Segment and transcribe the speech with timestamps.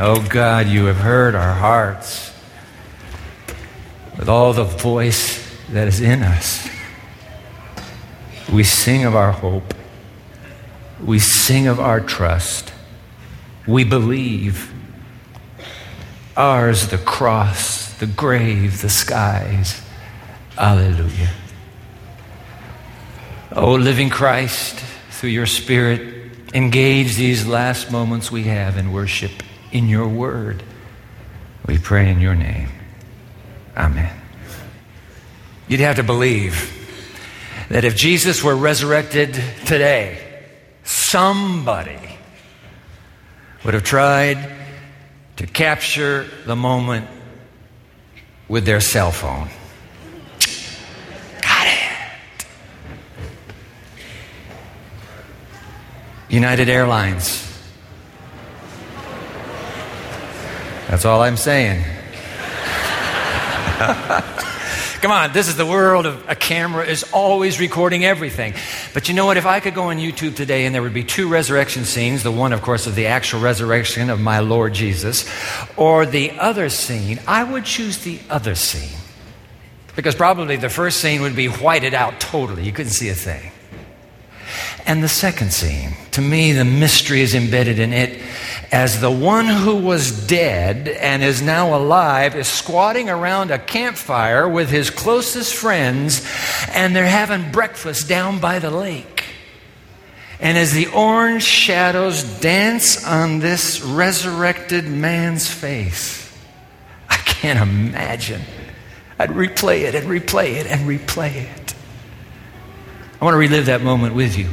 [0.00, 2.32] Oh God, you have heard our hearts
[4.16, 6.68] with all the voice that is in us.
[8.52, 9.74] We sing of our hope.
[11.04, 12.72] We sing of our trust.
[13.66, 14.72] We believe.
[16.36, 19.82] Ours the cross, the grave, the skies.
[20.56, 21.30] Alleluia.
[23.50, 24.76] Oh, living Christ,
[25.10, 29.42] through your Spirit, engage these last moments we have in worship
[29.72, 30.62] in your word.
[31.66, 32.68] We pray in your name.
[33.76, 34.14] Amen.
[35.68, 36.74] You'd have to believe
[37.68, 39.34] that if Jesus were resurrected
[39.66, 40.18] today,
[40.84, 41.98] somebody
[43.64, 44.52] would have tried
[45.36, 47.06] to capture the moment
[48.48, 49.48] with their cell phone.
[51.42, 51.78] Got it.
[56.30, 57.47] United Airlines.
[60.88, 61.84] That's all I'm saying.
[65.02, 68.54] Come on, this is the world of a camera is always recording everything.
[68.94, 69.36] But you know what?
[69.36, 72.32] If I could go on YouTube today and there would be two resurrection scenes, the
[72.32, 75.30] one, of course, of the actual resurrection of my Lord Jesus,
[75.76, 78.98] or the other scene, I would choose the other scene.
[79.94, 82.64] Because probably the first scene would be whited out totally.
[82.64, 83.52] You couldn't see a thing.
[84.86, 88.22] And the second scene, to me, the mystery is embedded in it
[88.70, 94.46] as the one who was dead and is now alive is squatting around a campfire
[94.48, 96.26] with his closest friends,
[96.72, 99.24] and they're having breakfast down by the lake.
[100.40, 106.30] And as the orange shadows dance on this resurrected man's face,
[107.08, 108.42] I can't imagine.
[109.18, 111.74] I'd replay it and replay it and replay it.
[113.20, 114.50] I want to relive that moment with you.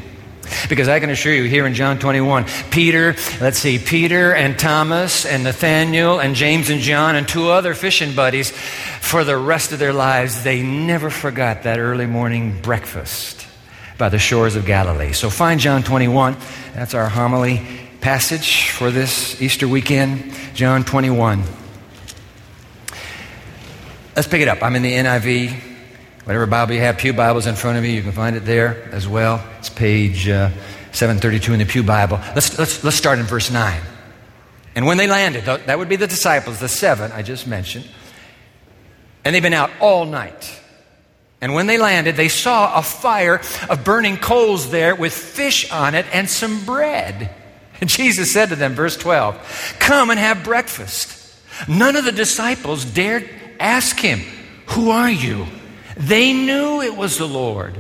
[0.70, 5.26] Because I can assure you, here in John 21, Peter, let's see, Peter and Thomas
[5.26, 9.80] and Nathaniel and James and John and two other fishing buddies, for the rest of
[9.80, 13.48] their lives, they never forgot that early morning breakfast
[13.98, 15.14] by the shores of Galilee.
[15.14, 16.36] So find John 21.
[16.74, 17.62] That's our homily
[18.02, 20.34] passage for this Easter weekend.
[20.54, 21.44] John 21.
[24.16, 24.62] Let's pick it up.
[24.62, 25.65] I'm in the NIV.
[26.26, 28.90] Whatever Bible you have, Pew Bibles in front of you, you can find it there
[28.92, 29.48] as well.
[29.60, 30.50] It's page uh,
[30.92, 32.20] 732 in the Pew Bible.
[32.34, 33.80] Let's, let's, let's start in verse 9.
[34.74, 37.88] And when they landed, that would be the disciples, the seven I just mentioned,
[39.24, 40.60] and they've been out all night.
[41.42, 45.94] And when they landed, they saw a fire of burning coals there with fish on
[45.94, 47.30] it and some bread.
[47.80, 51.38] And Jesus said to them, verse 12, Come and have breakfast.
[51.68, 54.22] None of the disciples dared ask him,
[54.70, 55.46] Who are you?
[55.96, 57.78] They knew it was the Lord.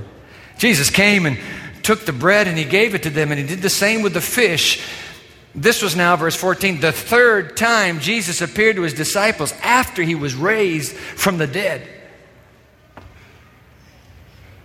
[0.57, 1.37] Jesus came and
[1.83, 4.13] took the bread and he gave it to them, and he did the same with
[4.13, 4.83] the fish.
[5.53, 10.15] This was now, verse 14, the third time Jesus appeared to his disciples after he
[10.15, 11.87] was raised from the dead.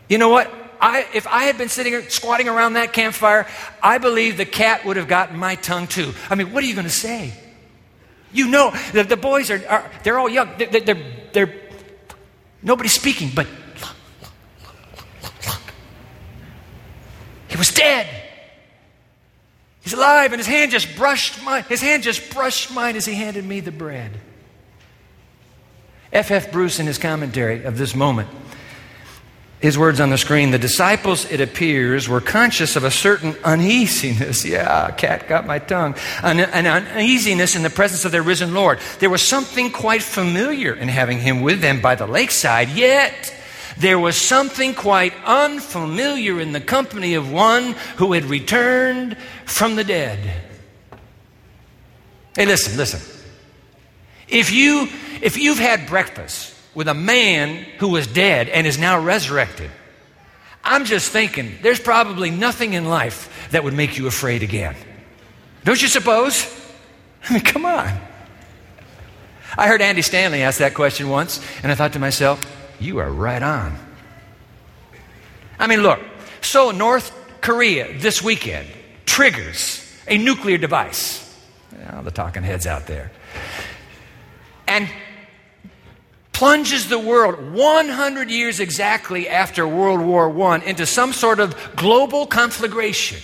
[0.09, 0.53] You know what?
[0.81, 3.47] I, if I had been sitting squatting around that campfire,
[3.83, 6.13] I believe the cat would have gotten my tongue too.
[6.29, 7.33] I mean, what are you going to say?
[8.33, 10.51] You know, the, the boys are, are, they're all young.
[10.57, 11.03] They're, they're,
[11.33, 11.55] they're
[12.63, 13.47] Nobody's speaking, but
[13.81, 14.73] look, look,
[15.23, 15.61] look, look.
[17.49, 18.07] He was dead.
[19.83, 21.65] He's alive, and his hand just brushed mine.
[21.69, 24.13] His hand just brushed mine as he handed me the bread.
[26.13, 26.47] F.F.
[26.47, 26.53] F.
[26.53, 28.29] Bruce, in his commentary of this moment,
[29.61, 34.45] his words on the screen the disciples, it appears, were conscious of a certain uneasiness.
[34.51, 35.95] Yeah, cat got my tongue.
[36.23, 38.81] An, an, uneasiness in the presence of their risen Lord.
[38.99, 43.35] There was something quite familiar in having him with them by the lakeside, yet
[43.77, 49.85] there was something quite unfamiliar in the company of one who had returned from the
[49.85, 50.19] dead.
[52.35, 53.01] Hey, listen, listen.
[54.27, 54.89] If, you,
[55.21, 59.71] if you've had breakfast, with a man who was dead and is now resurrected.
[60.63, 64.77] I'm just thinking, there's probably nothing in life that would make you afraid again.
[65.65, 66.47] Don't you suppose?
[67.29, 67.99] I mean, come on.
[69.59, 72.41] I heard Andy Stanley ask that question once, and I thought to myself,
[72.79, 73.77] you are right on.
[75.59, 76.01] I mean, look,
[76.41, 78.69] so North Korea this weekend
[79.07, 81.27] triggers a nuclear device.
[81.93, 83.11] Well, the talking heads out there.
[84.67, 84.89] And
[86.41, 92.25] plunges the world 100 years exactly after World War I into some sort of global
[92.25, 93.21] conflagration.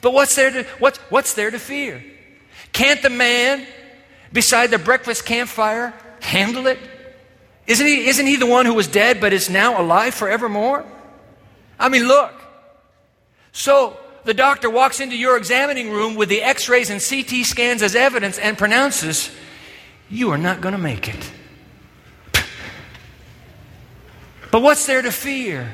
[0.00, 2.02] But what's there to, what's, what's there to fear?
[2.72, 3.64] Can't the man
[4.32, 6.80] beside the breakfast campfire handle it?
[7.68, 10.84] Isn't he, isn't he the one who was dead but is now alive forevermore?
[11.78, 12.34] I mean, look.
[13.52, 17.82] So, the doctor walks into your examining room with the x rays and CT scans
[17.82, 19.30] as evidence and pronounces,
[20.10, 21.30] You are not going to make it.
[24.52, 25.72] But what's there to fear?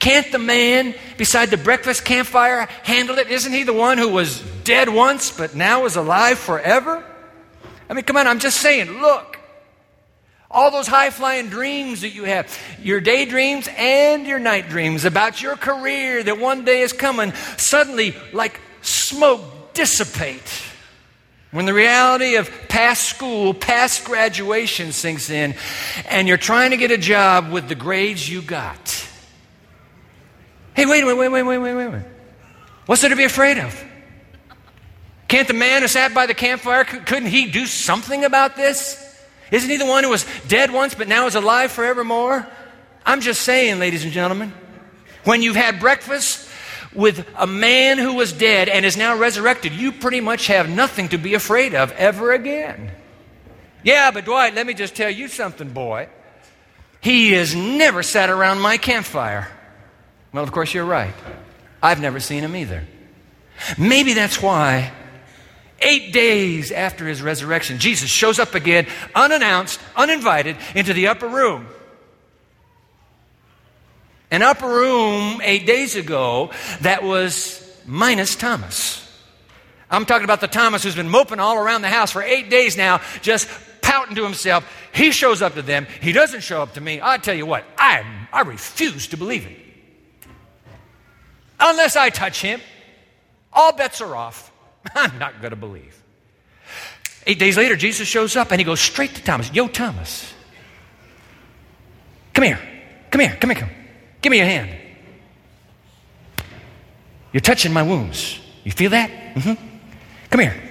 [0.00, 3.30] Can't the man beside the breakfast campfire handle it?
[3.30, 7.04] Isn't he the one who was dead once but now is alive forever?
[7.88, 9.38] I mean, come on, I'm just saying, look.
[10.50, 15.40] All those high flying dreams that you have, your daydreams and your night dreams about
[15.40, 20.62] your career that one day is coming, suddenly, like smoke, dissipate.
[21.56, 25.54] When the reality of past school, past graduation sinks in,
[26.06, 29.08] and you're trying to get a job with the grades you got.
[30.74, 32.02] Hey, wait, wait, wait, wait, wait, wait, wait.
[32.84, 33.82] What's there to be afraid of?
[35.28, 39.02] Can't the man who sat by the campfire, couldn't he do something about this?
[39.50, 42.46] Isn't he the one who was dead once but now is alive forevermore?
[43.06, 44.52] I'm just saying, ladies and gentlemen,
[45.24, 46.45] when you've had breakfast
[46.96, 51.08] with a man who was dead and is now resurrected, you pretty much have nothing
[51.10, 52.90] to be afraid of ever again.
[53.82, 56.08] Yeah, but Dwight, let me just tell you something, boy.
[57.00, 59.48] He has never sat around my campfire.
[60.32, 61.14] Well, of course, you're right.
[61.82, 62.84] I've never seen him either.
[63.78, 64.92] Maybe that's why
[65.80, 71.66] Eight days after his resurrection, Jesus shows up again, unannounced, uninvited, into the upper room.
[74.36, 76.50] An upper room eight days ago
[76.82, 79.02] that was minus Thomas.
[79.90, 82.76] I'm talking about the Thomas who's been moping all around the house for eight days
[82.76, 83.48] now, just
[83.80, 84.70] pouting to himself.
[84.92, 85.86] He shows up to them.
[86.02, 87.00] He doesn't show up to me.
[87.02, 89.56] I tell you what, I, I refuse to believe it.
[91.58, 92.60] Unless I touch him,
[93.54, 94.52] all bets are off.
[94.94, 95.98] I'm not going to believe.
[97.26, 99.50] Eight days later, Jesus shows up and he goes straight to Thomas.
[99.54, 100.30] Yo, Thomas,
[102.34, 102.60] come here.
[103.10, 103.38] Come here.
[103.40, 103.60] Come here.
[103.60, 103.75] Come.
[104.22, 104.70] Give me your hand.
[107.32, 108.40] You're touching my wounds.
[108.64, 109.10] You feel that?
[109.10, 109.64] Mm-hmm.
[110.30, 110.62] Come here.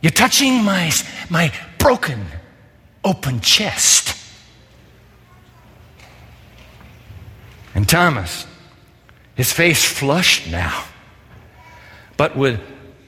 [0.00, 0.92] You're touching my,
[1.30, 2.26] my broken,
[3.04, 4.16] open chest.
[7.74, 8.46] And Thomas,
[9.34, 10.84] his face flushed now
[12.18, 12.60] but with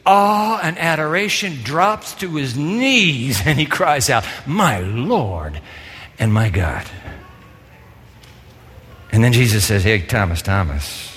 [0.07, 5.61] awe and adoration drops to his knees and he cries out, My Lord
[6.19, 6.87] and my God.
[9.13, 11.11] And then Jesus says, Hey, Thomas, Thomas.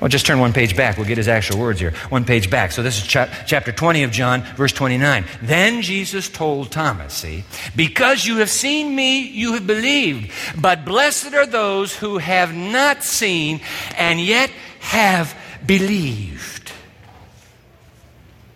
[0.00, 0.96] Well, just turn one page back.
[0.96, 1.92] We'll get his actual words here.
[2.08, 2.72] One page back.
[2.72, 5.26] So this is cha- chapter 20 of John, verse 29.
[5.42, 7.44] Then Jesus told Thomas, see,
[7.76, 10.32] because you have seen me, you have believed.
[10.58, 13.60] But blessed are those who have not seen
[13.96, 14.50] and yet
[14.80, 15.36] have
[15.66, 16.72] believed.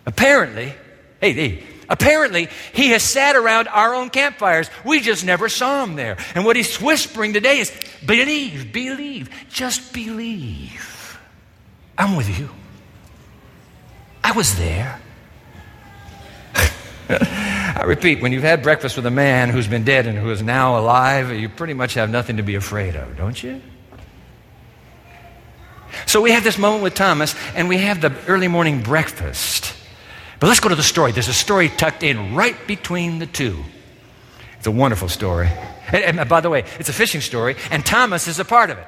[0.07, 0.73] Apparently,
[1.21, 4.69] hey, hey, apparently he has sat around our own campfires.
[4.83, 6.17] We just never saw him there.
[6.33, 7.71] And what he's whispering today is
[8.05, 11.19] believe, believe, just believe.
[11.97, 12.49] I'm with you.
[14.23, 14.99] I was there.
[17.09, 20.41] I repeat, when you've had breakfast with a man who's been dead and who is
[20.41, 23.61] now alive, you pretty much have nothing to be afraid of, don't you?
[26.05, 29.54] So we have this moment with Thomas, and we have the early morning breakfast.
[30.39, 31.11] But let's go to the story.
[31.11, 33.63] There's a story tucked in right between the two.
[34.57, 35.49] It's a wonderful story.
[35.87, 38.69] And, and uh, by the way, it's a fishing story, and Thomas is a part
[38.69, 38.87] of it.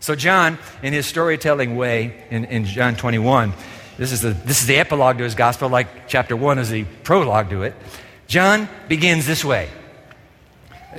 [0.00, 3.52] So, John, in his storytelling way, in, in John 21,
[3.96, 6.84] this is, the, this is the epilogue to his gospel, like chapter 1 is the
[7.02, 7.74] prologue to it.
[8.26, 9.70] John begins this way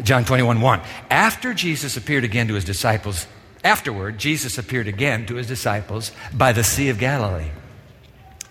[0.03, 0.81] John 21 1.
[1.09, 3.27] After Jesus appeared again to his disciples
[3.63, 7.49] Afterward, Jesus appeared again to his disciples by the Sea of Galilee.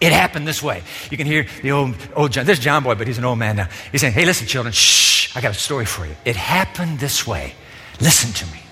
[0.01, 0.83] It happened this way.
[1.11, 2.47] You can hear the old, old John.
[2.47, 3.69] This is John Boy, but he's an old man now.
[3.91, 6.15] He's saying, Hey, listen, children, shh, I got a story for you.
[6.25, 7.55] It happened this way.
[8.01, 8.63] Listen to me.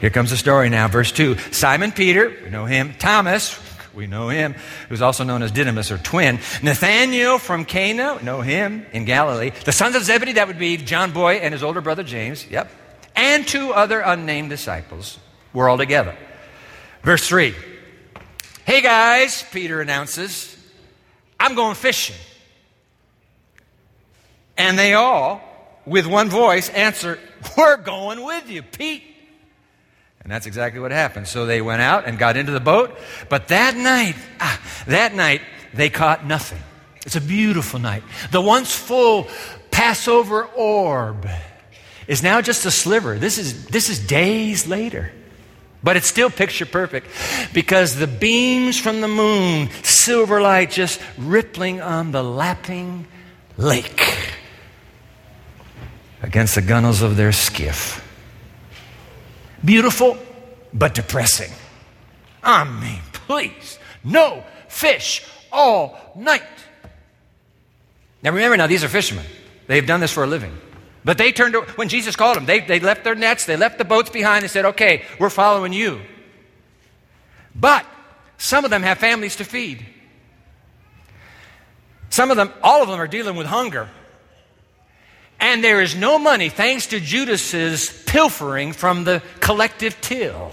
[0.00, 1.38] Here comes the story now, verse 2.
[1.52, 2.94] Simon Peter, we know him.
[2.98, 3.58] Thomas,
[3.94, 4.54] we know him,
[4.90, 6.40] who's also known as Didymus or twin.
[6.62, 9.52] Nathanael from Cana, know him in Galilee.
[9.64, 12.46] The sons of Zebedee, that would be John Boy and his older brother James.
[12.50, 12.70] Yep
[13.16, 15.18] and two other unnamed disciples
[15.52, 16.14] were all together.
[17.02, 17.54] Verse 3
[18.66, 20.56] Hey guys, Peter announces,
[21.38, 22.16] I'm going fishing.
[24.56, 25.40] And they all,
[25.84, 27.20] with one voice, answer,
[27.56, 29.04] We're going with you, Pete.
[30.20, 31.28] And that's exactly what happened.
[31.28, 32.98] So they went out and got into the boat.
[33.28, 35.42] But that night, ah, that night,
[35.72, 36.58] they caught nothing.
[37.04, 38.02] It's a beautiful night.
[38.32, 39.28] The once full
[39.70, 41.28] Passover orb
[42.08, 43.16] is now just a sliver.
[43.16, 45.12] This is, this is days later.
[45.82, 47.06] But it's still picture perfect
[47.52, 53.06] because the beams from the moon, silver light just rippling on the lapping
[53.56, 54.32] lake
[56.22, 58.02] against the gunnels of their skiff.
[59.64, 60.18] Beautiful,
[60.72, 61.52] but depressing.
[62.42, 66.42] I mean, please, no fish all night.
[68.22, 69.26] Now remember, now these are fishermen.
[69.66, 70.56] They've done this for a living.
[71.06, 73.84] But they turned, when Jesus called them, they, they left their nets, they left the
[73.84, 76.00] boats behind, and said, okay, we're following you.
[77.54, 77.86] But
[78.38, 79.86] some of them have families to feed.
[82.10, 83.88] Some of them, all of them are dealing with hunger.
[85.38, 90.50] And there is no money thanks to Judas's pilfering from the collective till.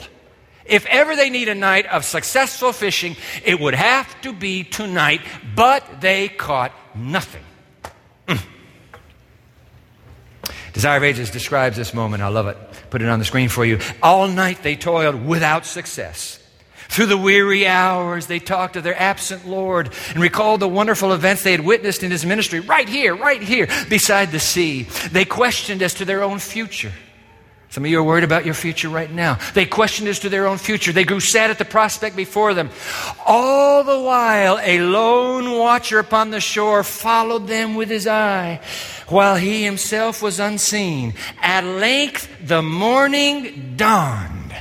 [0.65, 5.21] If ever they need a night of successful fishing, it would have to be tonight,
[5.55, 7.43] but they caught nothing.
[10.73, 12.23] Desire of Ages describes this moment.
[12.23, 12.57] I love it.
[12.89, 13.79] Put it on the screen for you.
[14.01, 16.39] All night they toiled without success.
[16.89, 21.43] Through the weary hours, they talked of their absent Lord and recalled the wonderful events
[21.43, 24.83] they had witnessed in his ministry right here, right here, beside the sea.
[25.11, 26.91] They questioned as to their own future.
[27.73, 29.39] Some of you are worried about your future right now.
[29.55, 30.91] They questioned as to their own future.
[30.91, 32.69] They grew sad at the prospect before them.
[33.25, 38.61] All the while, a lone watcher upon the shore followed them with his eye,
[39.07, 41.15] while he himself was unseen.
[41.41, 44.55] At length, the morning dawned.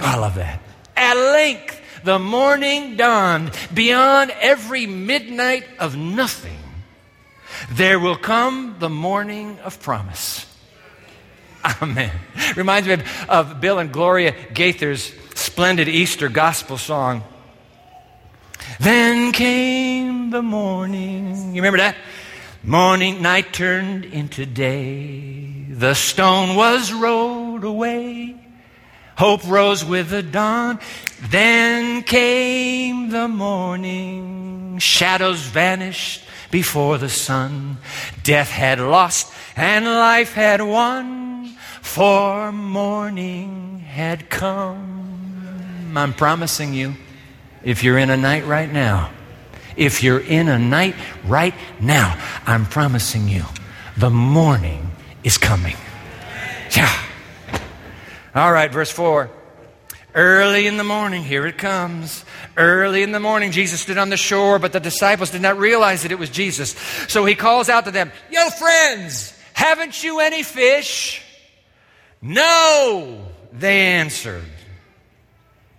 [0.00, 0.58] I love that.
[0.96, 3.50] At length, the morning dawned.
[3.74, 6.56] Beyond every midnight of nothing,
[7.70, 10.46] there will come the morning of promise.
[11.82, 12.12] Amen.
[12.54, 17.22] Reminds me of, of Bill and Gloria Gaither's splendid Easter gospel song.
[18.80, 21.54] Then came the morning.
[21.54, 21.96] You remember that?
[22.62, 25.66] Morning, night turned into day.
[25.70, 28.34] The stone was rolled away.
[29.16, 30.78] Hope rose with the dawn.
[31.30, 34.78] Then came the morning.
[34.78, 37.78] Shadows vanished before the sun.
[38.22, 41.25] Death had lost and life had won.
[41.86, 45.94] For morning had come.
[45.96, 46.94] I'm promising you,
[47.64, 49.10] if you're in a night right now,
[49.78, 53.44] if you're in a night right now, I'm promising you,
[53.96, 54.90] the morning
[55.24, 55.76] is coming.
[56.76, 56.92] Yeah.
[58.34, 59.30] All right, verse 4.
[60.14, 62.26] Early in the morning, here it comes.
[62.58, 66.02] Early in the morning, Jesus stood on the shore, but the disciples did not realize
[66.02, 66.72] that it was Jesus.
[67.08, 71.22] So he calls out to them, Yo, friends, haven't you any fish?
[72.26, 74.42] No, they answered.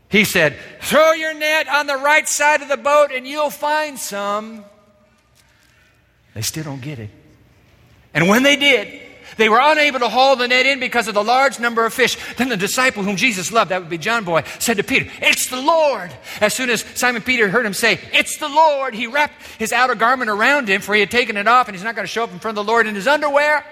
[0.10, 4.00] He said, Throw your net on the right side of the boat and you'll find
[4.00, 4.63] some.
[6.34, 7.10] They still don't get it.
[8.13, 9.01] And when they did,
[9.36, 12.18] they were unable to haul the net in because of the large number of fish.
[12.38, 15.50] Then the disciple whom Jesus loved, that would be John Boy, said to Peter, It's
[15.50, 16.16] the Lord.
[16.39, 19.96] As soon as Simon Peter heard him say, It's the Lord, he wrapped his outer
[19.96, 22.24] garment around him, for he had taken it off, and he's not going to show
[22.24, 23.66] up in front of the Lord in his underwear,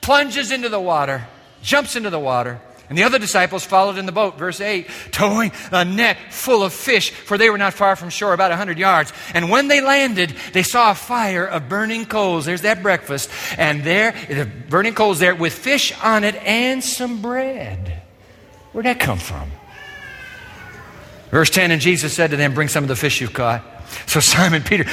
[0.00, 1.26] plunges into the water,
[1.64, 2.60] jumps into the water.
[2.88, 6.72] And the other disciples followed in the boat, verse 8, towing a net full of
[6.72, 9.10] fish, for they were not far from shore, about a 100 yards.
[9.32, 12.44] And when they landed, they saw a fire of burning coals.
[12.44, 13.30] There's that breakfast.
[13.56, 18.02] And there, the burning coals there with fish on it and some bread.
[18.72, 19.50] Where'd that come from?
[21.30, 23.64] Verse 10 And Jesus said to them, Bring some of the fish you've caught.
[24.06, 24.84] So Simon Peter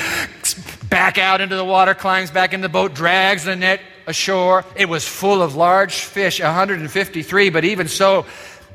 [0.90, 4.66] back out into the water, climbs back in the boat, drags the net ashore.
[4.76, 8.26] It was full of large fish, 153, but even so,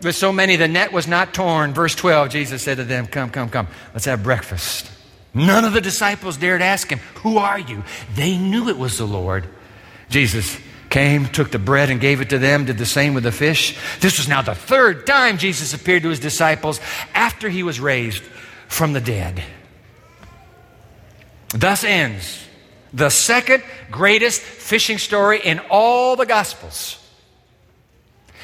[0.02, 1.74] with so many, the net was not torn.
[1.74, 4.90] Verse 12, Jesus said to them, Come, come, come, let's have breakfast.
[5.34, 7.84] None of the disciples dared ask him, Who are you?
[8.14, 9.46] They knew it was the Lord.
[10.08, 13.32] Jesus came, took the bread, and gave it to them, did the same with the
[13.32, 13.76] fish.
[14.00, 16.80] This was now the third time Jesus appeared to his disciples
[17.14, 18.22] after he was raised
[18.68, 19.42] from the dead.
[21.50, 22.45] Thus ends
[22.92, 26.98] the second greatest fishing story in all the Gospels,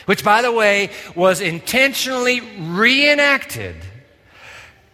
[0.07, 3.77] which, by the way, was intentionally reenacted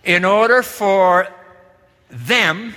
[0.05, 1.29] in order for
[2.11, 2.75] them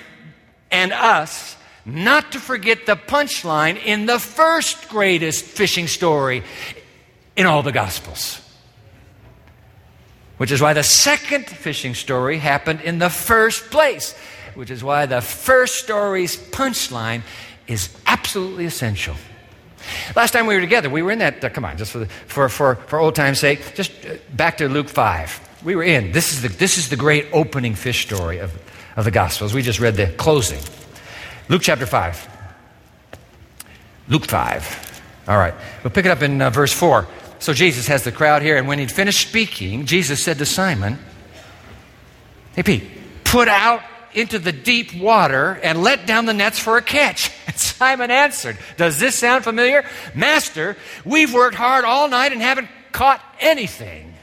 [0.71, 6.43] and us not to forget the punchline in the first greatest fishing story
[7.35, 8.39] in all the Gospels.
[10.37, 14.15] Which is why the second fishing story happened in the first place
[14.55, 17.21] which is why the first story's punchline
[17.67, 19.15] is absolutely essential.
[20.15, 22.05] Last time we were together, we were in that, uh, come on, just for, the,
[22.05, 25.49] for, for, for old time's sake, just uh, back to Luke 5.
[25.63, 26.11] We were in.
[26.11, 28.53] This is the, this is the great opening fish story of,
[28.95, 29.53] of the Gospels.
[29.53, 30.59] We just read the closing.
[31.49, 32.27] Luke chapter 5.
[34.07, 35.01] Luke 5.
[35.27, 35.53] All right.
[35.83, 37.07] We'll pick it up in uh, verse 4.
[37.39, 40.99] So Jesus has the crowd here, and when he'd finished speaking, Jesus said to Simon,
[42.55, 42.83] Hey, Pete,
[43.23, 43.81] put out
[44.13, 47.31] into the deep water and let down the nets for a catch.
[47.47, 49.83] And Simon answered, Does this sound familiar?
[50.13, 54.13] Master, we've worked hard all night and haven't caught anything.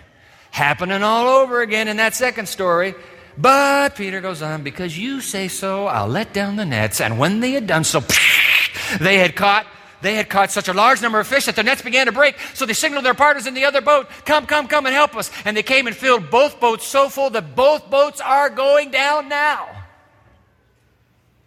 [0.51, 2.95] Happening all over again in that second story.
[3.37, 7.01] But Peter goes on, because you say so, I'll let down the nets.
[7.01, 8.03] And when they had done so,
[9.01, 9.67] they had caught
[10.01, 12.37] they had caught such a large number of fish that their nets began to break.
[12.55, 15.31] So they signaled their partners in the other boat, Come, come, come and help us.
[15.45, 19.29] And they came and filled both boats so full that both boats are going down
[19.29, 19.78] now.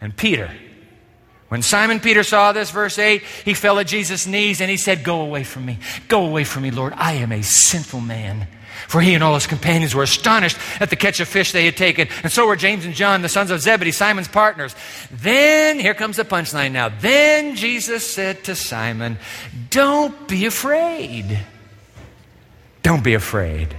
[0.02, 0.52] And Peter,
[1.50, 5.04] when Simon Peter saw this, verse 8, he fell at Jesus' knees and he said,
[5.04, 5.80] Go away from me.
[6.08, 6.94] Go away from me, Lord.
[6.96, 8.48] I am a sinful man.
[8.88, 11.78] For he and all his companions were astonished at the catch of fish they had
[11.78, 14.76] taken, and so were James and John, the sons of Zebedee, Simon's partners.
[15.12, 16.90] Then, here comes the punchline now.
[16.90, 19.18] Then Jesus said to Simon,
[19.70, 21.40] Don't be afraid.
[22.82, 23.76] Don't be afraid.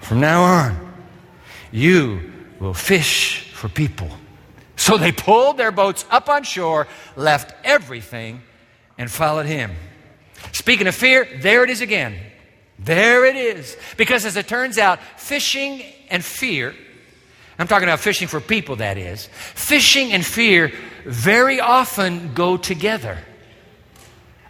[0.00, 0.94] From now on,
[1.70, 4.08] you will fish for people.
[4.74, 8.40] So they pulled their boats up on shore, left everything,
[8.96, 9.72] and followed him.
[10.52, 12.16] Speaking of fear, there it is again.
[12.78, 13.76] There it is.
[13.98, 16.74] Because as it turns out, fishing and fear,
[17.58, 20.72] I'm talking about fishing for people, that is, fishing and fear
[21.04, 23.18] very often go together.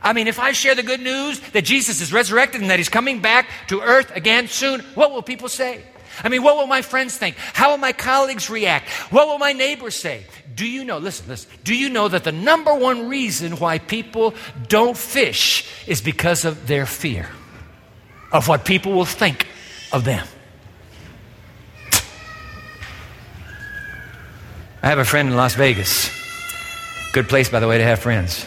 [0.00, 2.88] I mean, if I share the good news that Jesus is resurrected and that he's
[2.88, 5.82] coming back to earth again soon, what will people say?
[6.22, 7.36] I mean, what will my friends think?
[7.36, 8.88] How will my colleagues react?
[9.10, 10.24] What will my neighbors say?
[10.54, 14.34] Do you know, listen, listen, do you know that the number one reason why people
[14.68, 17.28] don't fish is because of their fear?
[18.32, 19.46] of what people will think
[19.92, 20.26] of them.
[24.82, 26.10] I have a friend in Las Vegas.
[27.12, 28.46] Good place, by the way, to have friends.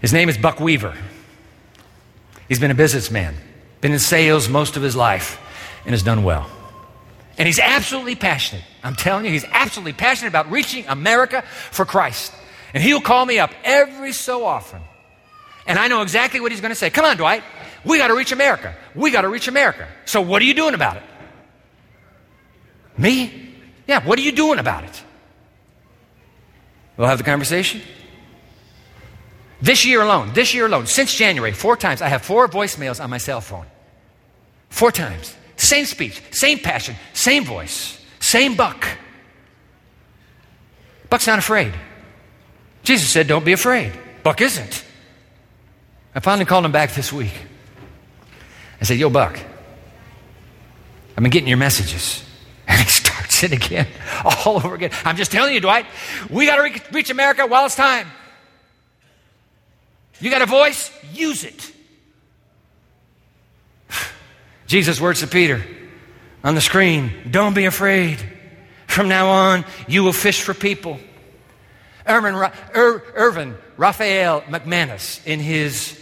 [0.00, 0.94] His name is Buck Weaver.
[2.46, 3.34] He's been a businessman,
[3.86, 5.40] been in sales most of his life,
[5.84, 6.50] and has done well.
[7.38, 8.64] And he's absolutely passionate.
[8.82, 12.32] I'm telling you, he's absolutely passionate about reaching America for Christ.
[12.74, 14.82] And he'll call me up every so often
[15.66, 16.90] and I know exactly what he's going to say.
[16.90, 17.42] Come on, Dwight.
[17.84, 18.74] We got to reach America.
[18.94, 19.88] We got to reach America.
[20.04, 21.02] So what are you doing about it?
[22.96, 23.52] Me?
[23.86, 25.02] Yeah, what are you doing about it?
[26.96, 27.82] We'll have the conversation.
[29.60, 33.10] This year alone, this year alone, since January, four times, I have four voicemails on
[33.10, 33.66] my cell phone.
[34.68, 35.36] Four times.
[35.56, 38.86] Same speech, same passion, same voice, same buck.
[41.08, 41.72] Buck's not afraid.
[42.82, 43.92] Jesus said, Don't be afraid.
[44.22, 44.84] Buck isn't.
[46.14, 47.32] I finally called him back this week.
[48.80, 49.38] I said, Yo, Buck,
[51.16, 52.22] I've been getting your messages.
[52.68, 53.86] And he starts it again,
[54.24, 54.90] all over again.
[55.04, 55.86] I'm just telling you, Dwight,
[56.28, 58.08] we got to re- reach America while it's time.
[60.18, 60.90] You got a voice?
[61.14, 61.72] Use it.
[64.66, 65.64] Jesus' words to Peter
[66.44, 68.18] on the screen Don't be afraid.
[68.86, 70.98] From now on, you will fish for people.
[72.06, 72.34] Irvin,
[72.74, 76.00] Ir- Irvin Raphael McManus, in his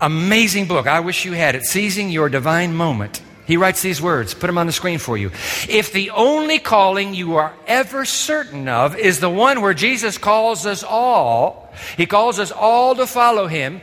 [0.00, 0.86] Amazing book.
[0.86, 1.66] I wish you had it.
[1.66, 3.20] Seizing Your Divine Moment.
[3.46, 5.30] He writes these words, put them on the screen for you.
[5.68, 10.66] If the only calling you are ever certain of is the one where Jesus calls
[10.66, 13.80] us all, He calls us all to follow Him,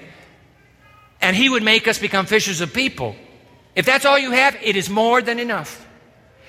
[1.21, 3.15] and He would make us become fishers of people.
[3.77, 5.87] If that's all you have, it is more than enough.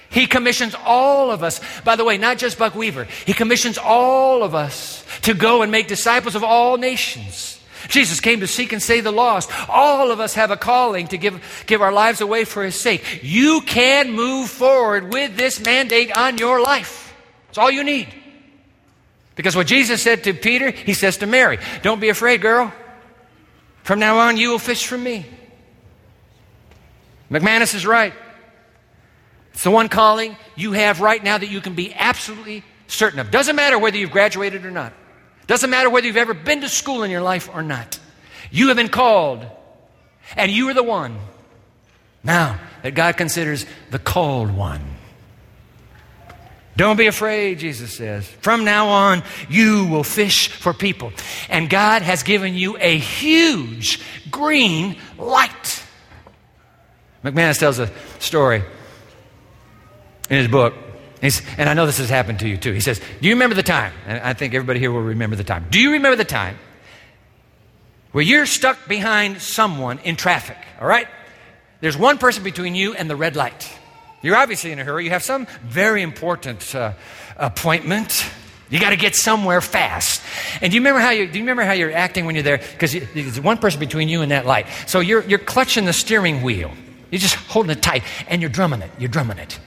[0.08, 1.60] He commissions all of us.
[1.84, 3.04] By the way, not just Buck Weaver.
[3.26, 7.60] He commissions all of us to go and make disciples of all nations.
[7.88, 9.50] Jesus came to seek and save the lost.
[9.68, 13.20] All of us have a calling to give, give our lives away for His sake.
[13.22, 17.14] You can move forward with this mandate on your life.
[17.50, 18.08] It's all you need.
[19.36, 22.72] Because what Jesus said to Peter, He says to Mary, Don't be afraid, girl.
[23.82, 25.26] From now on, you will fish for me.
[27.30, 28.14] McManus is right.
[29.52, 33.30] It's the one calling you have right now that you can be absolutely certain of.
[33.30, 34.92] Doesn't matter whether you've graduated or not.
[35.46, 37.98] Doesn't matter whether you've ever been to school in your life or not.
[38.50, 39.44] You have been called,
[40.36, 41.18] and you are the one
[42.22, 44.80] now that God considers the called one.
[46.76, 48.24] Don't be afraid, Jesus says.
[48.40, 51.12] From now on, you will fish for people.
[51.48, 55.50] And God has given you a huge green light.
[57.32, 58.62] McManus tells a story
[60.30, 60.74] in his book
[61.20, 62.72] He's, and I know this has happened to you too.
[62.72, 63.92] He says, Do you remember the time?
[64.06, 65.66] And I think everybody here will remember the time.
[65.70, 66.56] Do you remember the time
[68.12, 70.56] where you're stuck behind someone in traffic?
[70.80, 71.08] All right?
[71.80, 73.72] There's one person between you and the red light.
[74.22, 75.04] You're obviously in a hurry.
[75.04, 76.92] You have some very important uh,
[77.36, 78.24] appointment.
[78.70, 80.22] You got to get somewhere fast.
[80.60, 82.58] And do you remember how you do you remember how you're acting when you're there?
[82.58, 84.66] Because there's one person between you and that light.
[84.86, 86.72] So you're you're clutching the steering wheel.
[87.10, 88.90] You're just holding it tight and you're drumming it.
[88.98, 89.58] You're drumming it.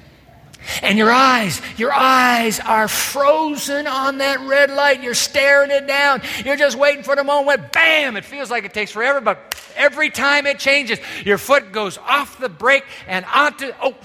[0.84, 5.02] And your eyes, your eyes are frozen on that red light.
[5.02, 6.22] You're staring it down.
[6.46, 7.72] You're just waiting for the moment.
[7.72, 8.16] Bam!
[8.16, 12.40] It feels like it takes forever, but every time it changes, your foot goes off
[12.40, 13.96] the brake and onto, oh,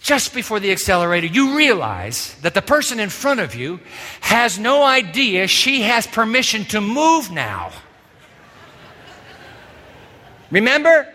[0.00, 3.80] just before the accelerator, you realize that the person in front of you
[4.20, 7.72] has no idea she has permission to move now.
[10.50, 11.06] Remember?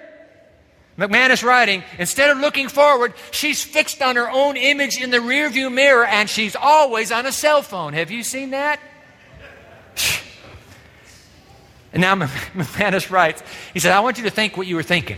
[0.97, 5.71] McManus writing, instead of looking forward, she's fixed on her own image in the rearview
[5.71, 7.93] mirror and she's always on a cell phone.
[7.93, 8.79] Have you seen that?
[11.93, 12.13] And now
[12.53, 13.41] McManus writes,
[13.73, 15.17] he said, I want you to think what you were thinking.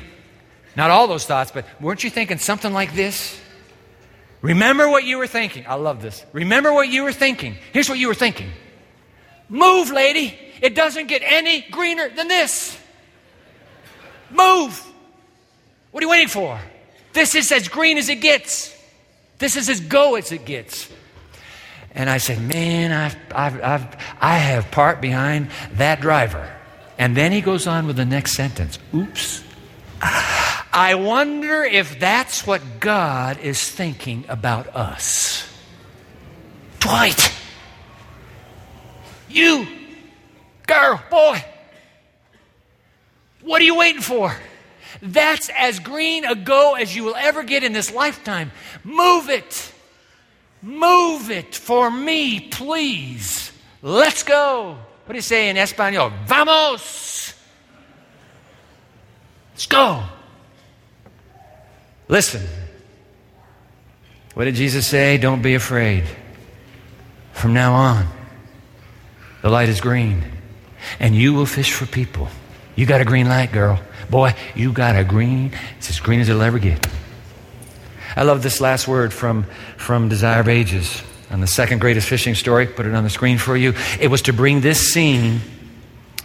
[0.76, 3.36] Not all those thoughts, but weren't you thinking something like this?
[4.44, 5.66] Remember what you were thinking.
[5.68, 6.24] I love this.
[6.34, 7.56] Remember what you were thinking.
[7.74, 8.52] Here's what you were thinking
[9.50, 10.38] Move, lady.
[10.62, 12.78] It doesn't get any greener than this.
[14.30, 14.87] Move.
[15.98, 16.60] What are you waiting for?
[17.14, 18.72] This is as green as it gets.
[19.40, 20.88] This is as go as it gets.
[21.96, 26.56] And I said, Man, I've, I've, I've, I have part behind that driver.
[27.00, 29.44] And then he goes on with the next sentence Oops.
[30.00, 35.52] I wonder if that's what God is thinking about us.
[36.80, 37.34] Dwight,
[39.30, 39.66] you,
[40.68, 41.44] girl, boy,
[43.42, 44.38] what are you waiting for?
[45.02, 48.52] That's as green a go as you will ever get in this lifetime.
[48.84, 49.74] Move it.
[50.62, 53.52] Move it for me, please.
[53.82, 54.78] Let's go.
[55.06, 56.12] What do you say in Espanol?
[56.26, 57.34] Vamos.
[59.54, 60.04] Let's go.
[62.08, 62.42] Listen.
[64.34, 65.18] What did Jesus say?
[65.18, 66.04] Don't be afraid.
[67.34, 68.08] From now on,
[69.42, 70.24] the light is green,
[71.00, 72.30] and you will fish for people.
[72.78, 73.82] You got a green light, girl.
[74.10, 75.52] Boy, you got a green.
[75.80, 76.88] It's as green as it'll ever get.
[78.16, 79.46] I love this last word from,
[79.78, 82.68] from Desire of Ages on the second greatest fishing story.
[82.68, 83.74] Put it on the screen for you.
[84.00, 85.42] It was to bring this scene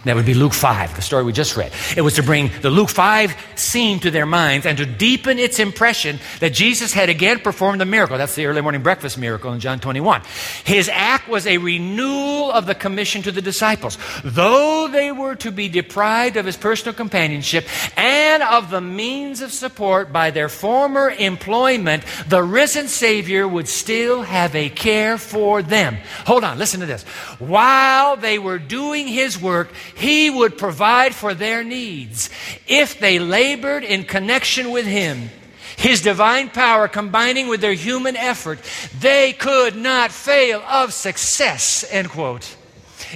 [0.03, 1.71] that would be Luke 5, the story we just read.
[1.95, 5.59] It was to bring the Luke 5 scene to their minds and to deepen its
[5.59, 8.17] impression that Jesus had again performed the miracle.
[8.17, 10.21] That's the early morning breakfast miracle in John 21.
[10.65, 13.97] His act was a renewal of the commission to the disciples.
[14.23, 17.65] Though they were to be deprived of his personal companionship
[17.97, 24.23] and of the means of support by their former employment, the risen Savior would still
[24.23, 25.97] have a care for them.
[26.25, 27.03] Hold on, listen to this.
[27.39, 32.29] While they were doing his work, he would provide for their needs
[32.67, 35.29] if they labored in connection with Him.
[35.77, 38.59] His divine power combining with their human effort,
[38.99, 41.83] they could not fail of success.
[41.89, 42.55] End quote.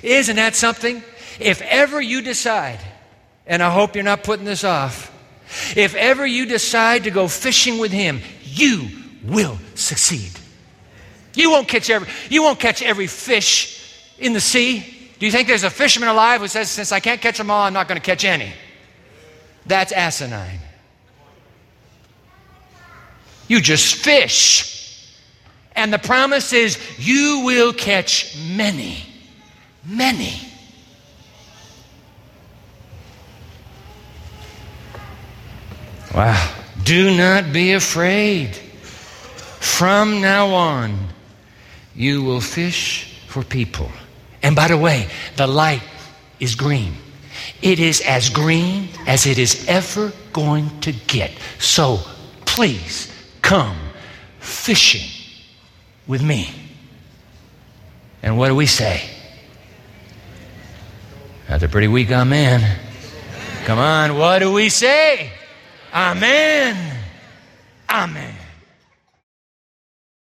[0.04, 1.04] Isn't that something?
[1.40, 2.80] If ever you decide,
[3.46, 5.14] and I hope you're not putting this off,
[5.76, 8.90] if ever you decide to go fishing with Him, you
[9.24, 10.32] will succeed.
[11.36, 13.78] You won't catch every, you won't catch every fish
[14.18, 14.97] in the sea.
[15.20, 17.64] Do you think there's a fisherman alive who says, Since I can't catch them all,
[17.64, 18.54] I'm not going to catch any?
[19.66, 20.60] That's asinine.
[23.48, 24.76] You just fish.
[25.76, 29.04] And the promise is, you will catch many,
[29.86, 30.34] many.
[36.14, 36.56] Wow.
[36.84, 38.56] Do not be afraid.
[39.60, 41.10] From now on,
[41.96, 43.92] you will fish for people.
[44.42, 45.82] And by the way, the light
[46.40, 46.94] is green.
[47.62, 51.32] It is as green as it is ever going to get.
[51.60, 52.00] So
[52.46, 53.78] please come
[54.40, 55.10] fishing
[56.06, 56.50] with me.
[58.22, 59.10] And what do we say?
[61.48, 62.80] That's a pretty weak amen.
[63.66, 65.32] Come on, what do we say?
[65.94, 66.98] Amen.
[67.90, 68.37] Amen.